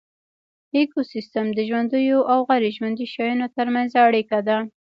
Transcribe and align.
ایکوسیستم 0.77 1.47
د 1.53 1.59
ژوندیو 1.69 2.19
او 2.31 2.39
غیر 2.49 2.63
ژوندیو 2.77 3.11
شیانو 3.13 3.47
ترمنځ 3.55 3.91
اړیکه 4.05 4.37
ده 4.47 4.57